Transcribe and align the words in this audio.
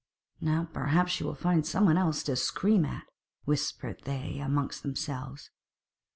'Now, 0.39 0.67
perhaps, 0.73 1.11
she 1.11 1.23
will 1.23 1.35
find 1.35 1.63
some 1.63 1.85
one 1.85 1.95
else 1.95 2.23
to 2.23 2.35
scream 2.35 2.85
at,' 2.85 3.05
whispered 3.45 4.01
they 4.03 4.39
amongst 4.39 4.81
themselves. 4.81 5.51